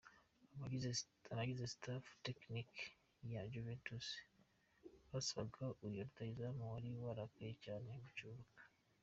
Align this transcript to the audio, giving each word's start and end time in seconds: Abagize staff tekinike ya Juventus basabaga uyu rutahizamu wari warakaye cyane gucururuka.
Abagize 1.35 1.67
staff 1.73 2.03
tekinike 2.25 2.81
ya 3.33 3.41
Juventus 3.53 4.07
basabaga 5.11 5.65
uyu 5.85 5.99
rutahizamu 6.07 6.61
wari 6.71 6.89
warakaye 7.05 7.53
cyane 7.65 7.89
gucururuka. 8.03 8.61